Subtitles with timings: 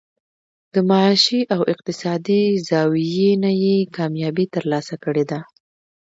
[0.73, 5.39] د معاشي او اقتصادي زاويې نه ئې کاميابي تر لاسه کړې ده